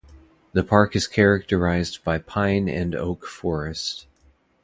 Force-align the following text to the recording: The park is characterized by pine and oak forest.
The 0.53 0.63
park 0.63 0.95
is 0.95 1.05
characterized 1.05 2.03
by 2.03 2.17
pine 2.17 2.67
and 2.67 2.95
oak 2.95 3.27
forest. 3.27 4.07